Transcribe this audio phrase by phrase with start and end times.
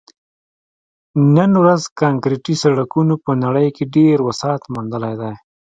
[1.35, 5.33] نن ورځ کانکریټي سړکونو په نړۍ کې ډېر وسعت موندلی دی